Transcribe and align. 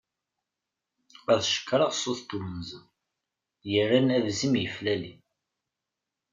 Ad 1.33 1.41
cekreɣ 1.53 1.91
sut 2.01 2.19
twenza, 2.29 2.81
yerran 3.71 4.07
abzim 4.17 4.53
yeflali. 4.63 5.13